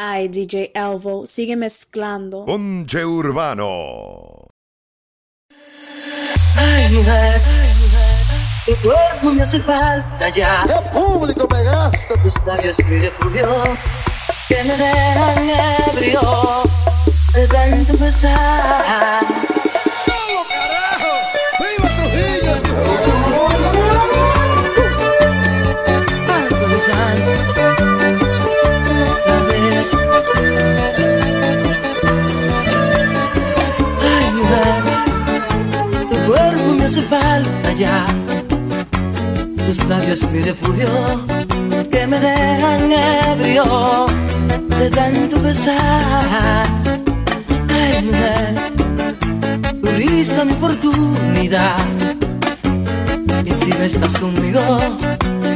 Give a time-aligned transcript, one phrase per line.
[0.00, 2.44] Ay, DJ Elvo, sigue mezclando.
[2.44, 4.46] Ponche Urbano.
[6.56, 7.40] Ay, mujer,
[8.64, 10.62] tu cuerpo me hace falta ya.
[10.68, 12.14] ¡Qué público me gasta!
[12.22, 13.64] Tus labios que refluvió,
[14.46, 15.50] que me dejan
[15.90, 16.20] ebrio
[17.34, 19.24] de tanto besar.
[29.78, 29.92] Vez.
[34.02, 34.82] Ay, mujer,
[36.10, 38.06] tu cuerpo me hace falta ya.
[39.66, 40.88] Tus labios mi refugio,
[41.90, 42.92] que me dejan
[43.32, 44.06] ebrio
[44.78, 46.66] de tanto besar.
[47.68, 48.54] Ay, mujer,
[49.82, 51.76] tu risa mi oportunidad.
[53.44, 54.60] Y si no estás conmigo,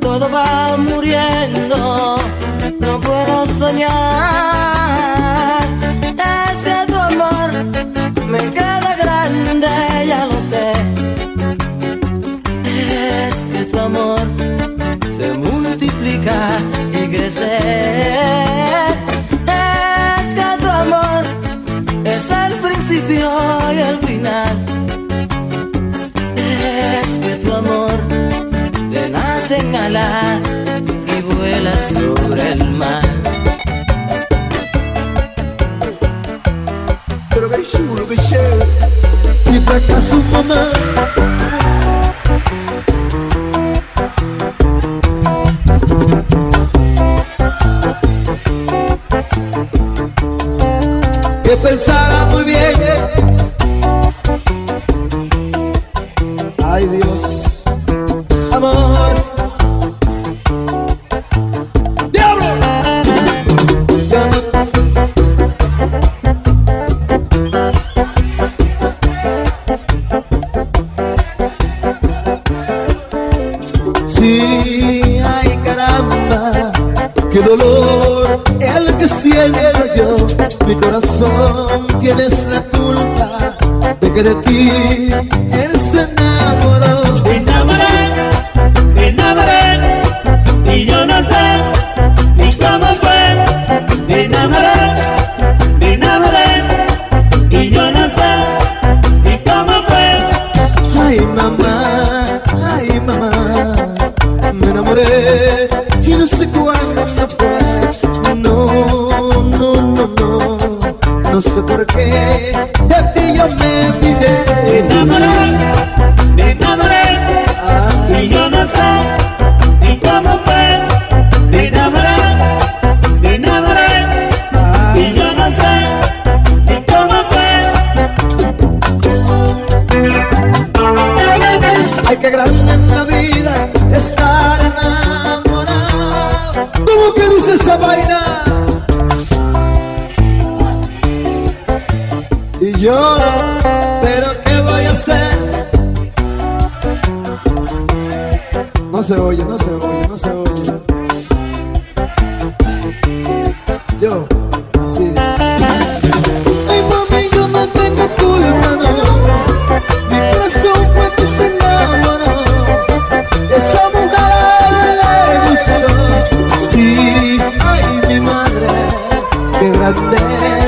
[0.00, 2.16] todo va muriendo.
[2.86, 3.90] No puedo soñar.
[6.52, 7.50] Es que tu amor
[8.28, 9.68] me queda grande,
[10.06, 10.70] ya lo sé.
[12.64, 14.20] Es que tu amor
[15.10, 16.38] se multiplica
[16.92, 17.58] y crece.
[20.20, 21.24] Es que tu amor
[22.04, 23.28] es el principio
[23.74, 24.64] y el final.
[27.02, 27.98] Es que tu amor
[28.90, 30.55] le nace en ala
[31.66, 33.05] vuela sobre el mar.
[78.60, 79.58] El que siento
[79.96, 80.26] yo.
[80.66, 83.56] Mi corazón tienes la culpa
[84.00, 84.70] de que de ti
[85.52, 86.06] él se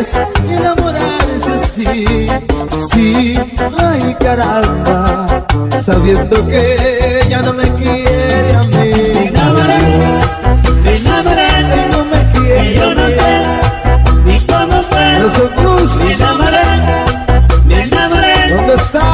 [0.09, 0.21] es
[0.51, 2.29] enamorarse así
[2.91, 3.39] Sí,
[3.79, 5.27] ay caramba
[5.83, 9.79] Sabiendo que ya no me quiere a Me mí enamoré,
[10.83, 11.49] me enamoré.
[11.49, 13.33] Ay, no me Y quiere yo no sé
[14.25, 15.07] ni cómo fue.
[15.57, 16.67] Cruz, Me enamoré,
[17.67, 18.35] me enamoré.
[18.55, 19.08] ¿dónde está?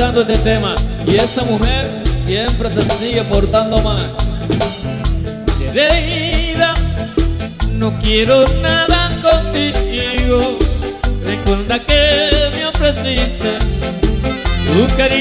[0.00, 0.74] cantando este tema
[1.06, 1.86] y esa mujer
[2.24, 4.00] siempre se sigue portando mal.
[5.74, 5.88] De
[6.56, 6.72] vida
[7.74, 10.58] no quiero nada contigo.
[11.26, 13.58] Recuerda que me ofreciste
[14.72, 15.19] tu cariño.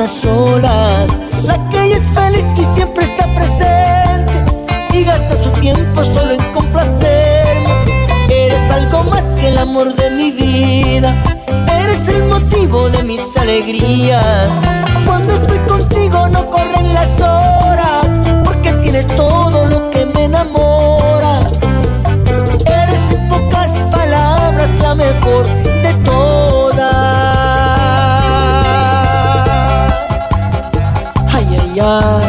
[0.00, 1.20] a solas.
[1.44, 4.32] La calle es feliz y siempre está presente
[4.94, 7.74] y gasta su tiempo solo en complacerme.
[8.30, 11.14] Eres algo más que el amor de mi vida.
[11.82, 14.48] Eres el motivo de mis alegrías.
[15.06, 18.08] Cuando estoy contigo no corren las horas
[18.44, 19.49] porque tienes todo
[31.82, 32.19] Ay,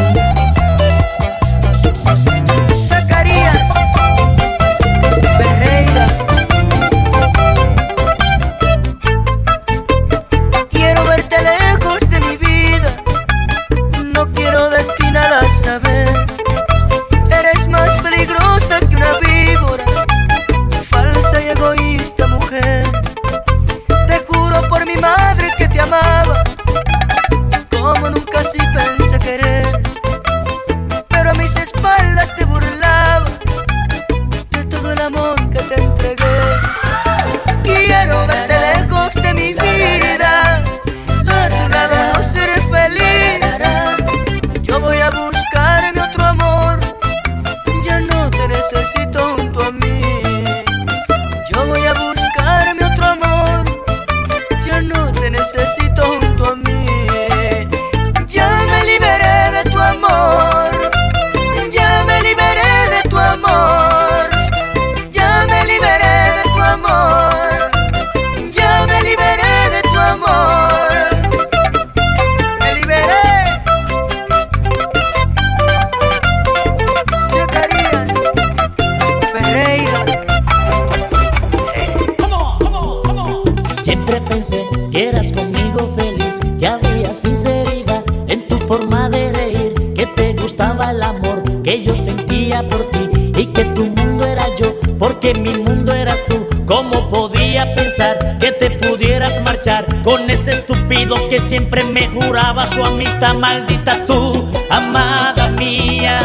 [87.14, 92.82] sinceridad en tu forma de reír, que te gustaba el amor que yo sentía por
[92.90, 96.46] ti y que tu mundo era yo, porque mi mundo eras tú.
[96.66, 102.82] ¿Cómo podía pensar que te pudieras marchar con ese estúpido que siempre me juraba su
[102.82, 106.20] amistad maldita tú, amada mía?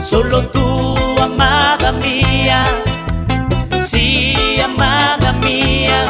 [0.00, 2.64] Solo tú, amada mía.
[3.80, 6.04] Sí, amada mía,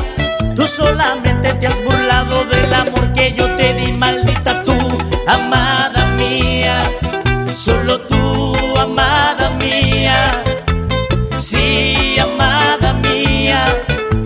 [0.57, 4.79] tú solamente te has burlado del amor que yo te di, maldita tú,
[5.27, 6.81] amada mía.
[7.53, 10.31] Solo tú, amada mía.
[11.39, 13.65] Sí, amada mía.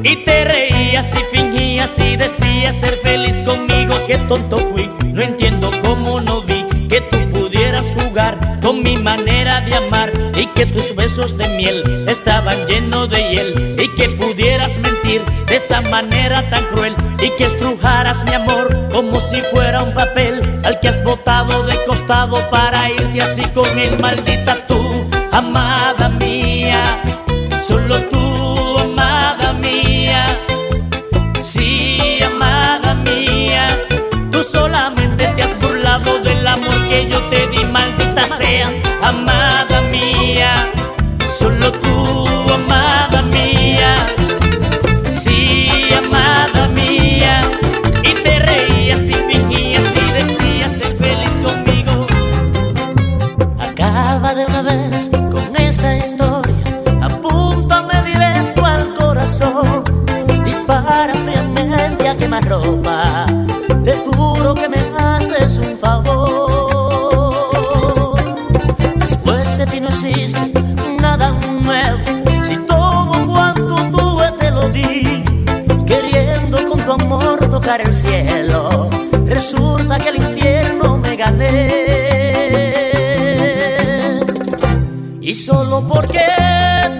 [0.03, 3.95] Y te reías y fingías y decías ser feliz conmigo.
[4.07, 9.61] Qué tonto fui, no entiendo cómo no vi que tú pudieras jugar con mi manera
[9.63, 14.33] de amar y que tus besos de miel estaban llenos de hiel y que pudieras
[15.21, 20.41] de esa manera tan cruel y que estrujaras mi amor como si fuera un papel
[20.65, 26.83] al que has botado de costado para irte así con él, maldita tú, amada mía,
[27.61, 30.27] solo tú, amada mía.
[31.41, 33.67] Sí, amada mía,
[34.31, 38.71] tú solamente te has burlado del amor que yo te di, maldita sea,
[39.03, 40.71] amada mía.
[41.29, 42.25] Solo tú,
[85.73, 86.27] solo porque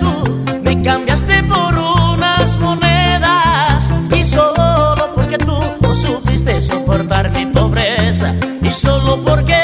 [0.01, 0.23] tú
[0.63, 8.73] me cambiaste por unas monedas, y solo porque tú no supiste soportar mi pobreza, y
[8.73, 9.62] solo porque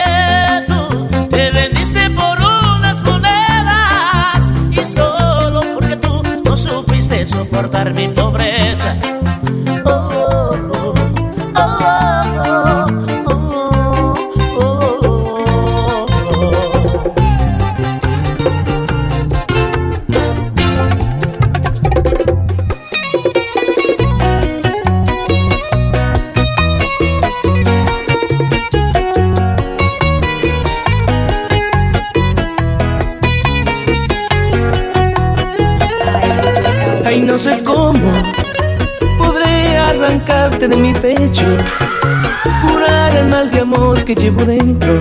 [44.08, 44.98] que llevo dentro.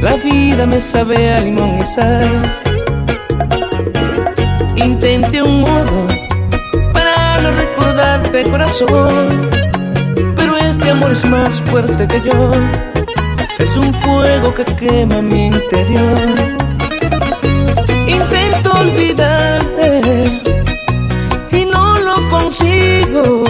[0.00, 2.42] La vida me sabe a limón y sal.
[4.76, 6.06] Intenté un modo
[6.92, 9.50] para no recordarte corazón,
[10.36, 12.50] pero este amor es más fuerte que yo.
[13.58, 16.16] Es un fuego que quema mi interior.
[18.06, 20.42] Intento olvidarte
[21.50, 23.42] y no lo consigo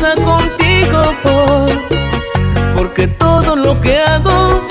[0.00, 1.02] pasa contigo
[2.76, 4.62] porque todo lo que hago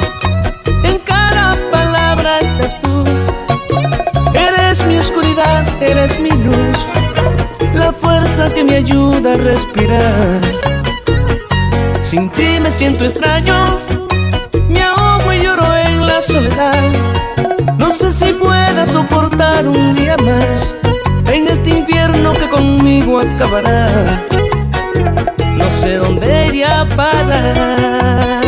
[0.84, 3.04] en cada palabra estás tú.
[4.34, 6.78] Eres mi oscuridad eres mi luz
[7.74, 10.42] la fuerza que me ayuda a respirar.
[12.02, 13.80] Sin ti me siento extraño
[14.70, 16.92] me ahogo y lloro en la soledad.
[17.78, 20.70] No sé si pueda soportar un día más
[21.30, 23.88] en este infierno que conmigo acabará
[25.68, 28.47] no sé dónde iría a parar.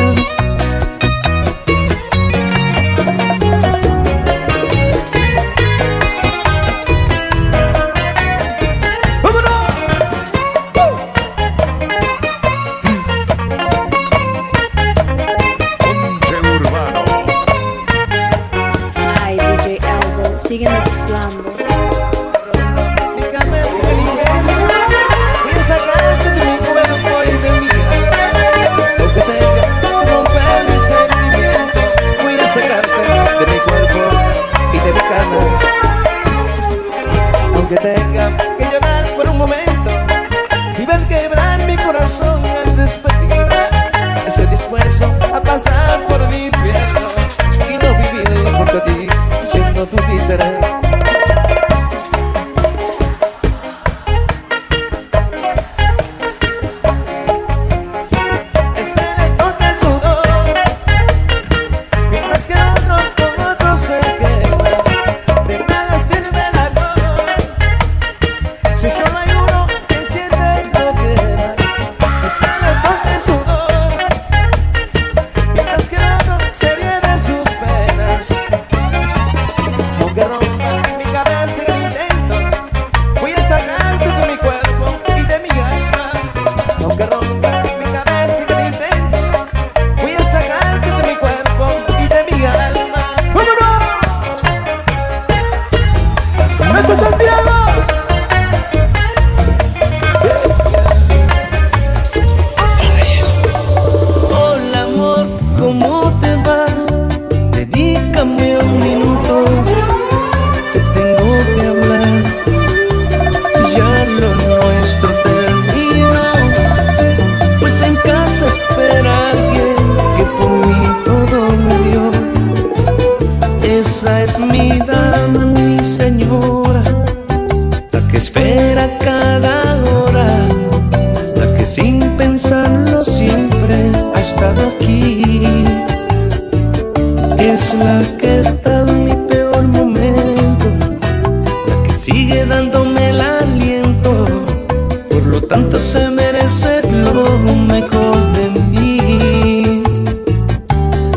[145.80, 149.82] no se merece lo mejor de mí.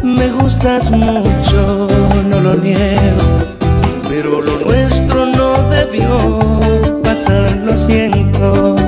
[0.04, 1.88] Me gustas mucho,
[2.28, 3.38] no lo niego,
[4.08, 6.38] pero lo nuestro no debió
[7.02, 8.81] pasar, lo siento.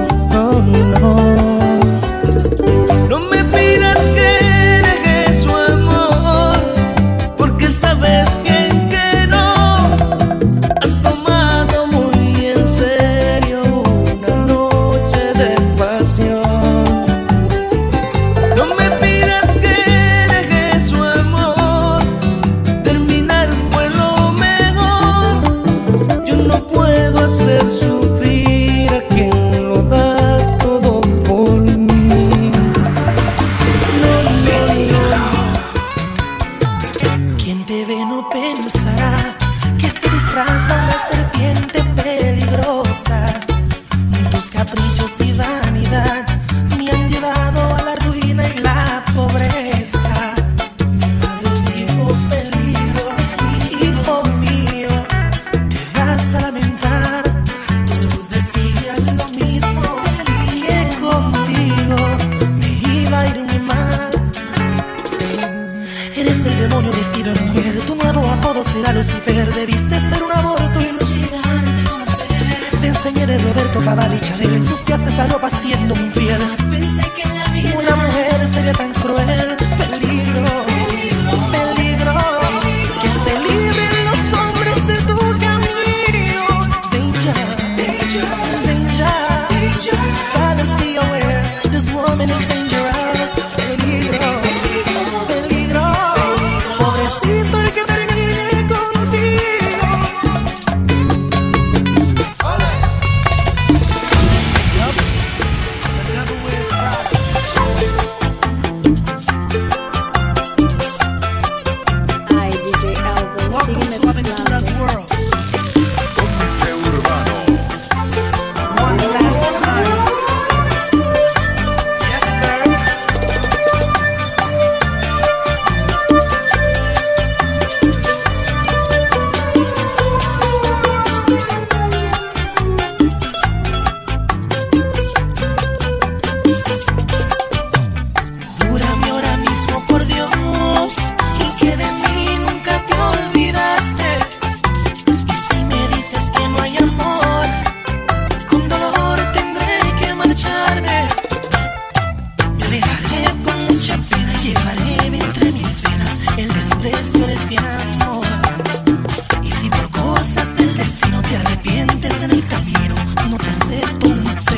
[74.55, 76.41] Ensuciaste esa ropa siendo infiel.
[77.77, 77.84] Una mujer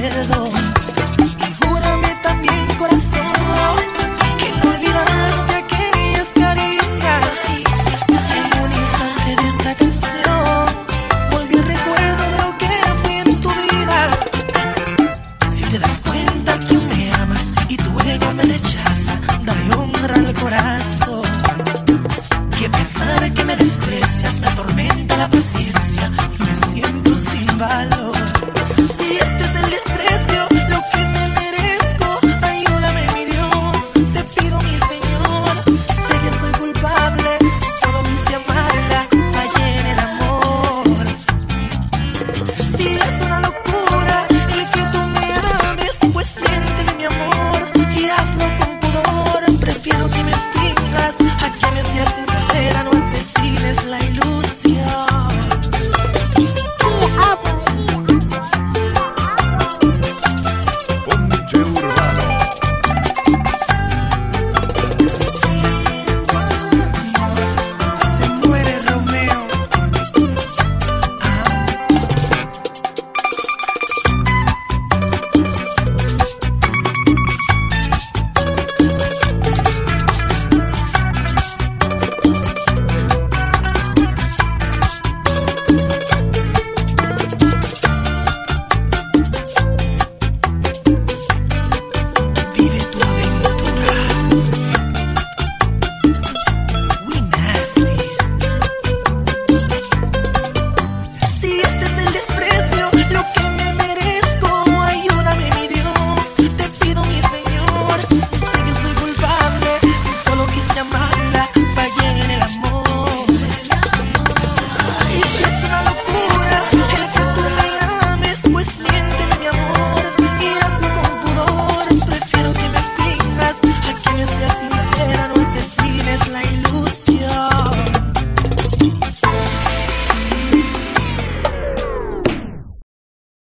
[0.09, 0.46] recuerdo